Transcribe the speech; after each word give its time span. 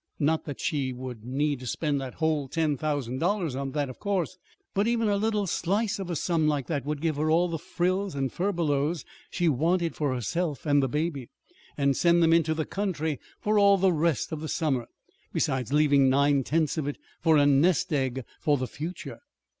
Not 0.17 0.45
that 0.45 0.59
she 0.59 0.91
would 0.93 1.23
need 1.23 1.59
to 1.59 1.67
spend 1.67 2.01
the 2.01 2.09
whole 2.09 2.47
ten 2.47 2.75
thousand 2.75 3.19
dollars 3.19 3.55
on 3.55 3.73
that, 3.73 3.87
of 3.87 3.99
course. 3.99 4.35
But 4.73 4.87
even 4.87 5.07
a 5.07 5.15
little 5.15 5.45
slice 5.45 5.99
of 5.99 6.09
a 6.09 6.15
sum 6.15 6.47
like 6.47 6.65
that 6.65 6.83
would 6.85 7.01
give 7.01 7.17
her 7.17 7.29
all 7.29 7.47
the 7.49 7.59
frills 7.59 8.15
and 8.15 8.33
furbelows 8.33 9.05
she 9.29 9.47
wanted 9.47 9.95
for 9.95 10.15
herself 10.15 10.65
and 10.65 10.81
the 10.81 10.89
baby, 10.89 11.29
and 11.77 11.95
send 11.95 12.23
them 12.23 12.33
into 12.33 12.55
the 12.55 12.65
country 12.65 13.19
for 13.41 13.59
all 13.59 13.77
the 13.77 13.93
rest 13.93 14.31
of 14.31 14.39
the 14.41 14.49
summer, 14.49 14.87
besides 15.33 15.71
leaving 15.71 16.09
nine 16.09 16.43
tenths 16.43 16.79
of 16.79 16.87
it 16.87 16.97
for 17.21 17.37
a 17.37 17.45
nest 17.45 17.93
egg 17.93 18.25
for 18.39 18.57
the 18.57 18.65
future. 18.65 19.19